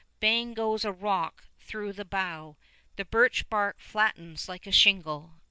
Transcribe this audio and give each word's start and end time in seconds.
Bang 0.19 0.55
goes 0.55 0.83
a 0.83 0.91
rock 0.91 1.43
through 1.59 1.93
the 1.93 2.03
bow. 2.03 2.57
The 2.95 3.05
birch 3.05 3.47
bark 3.51 3.79
flattens 3.79 4.49
like 4.49 4.65
a 4.65 4.71
shingle. 4.71 5.33